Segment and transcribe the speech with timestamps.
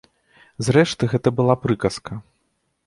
[0.69, 2.21] Зрэшты, гэта была прыказка.